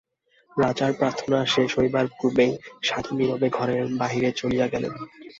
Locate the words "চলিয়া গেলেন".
4.31-4.93